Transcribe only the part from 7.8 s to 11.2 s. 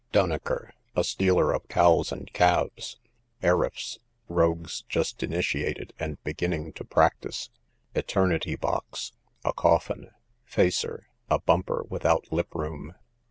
Eternity box, a coffin. Facer,